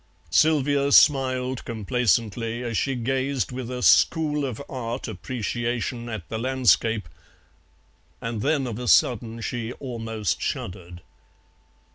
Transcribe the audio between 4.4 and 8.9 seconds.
of Art appreciation at the landscape, and then of a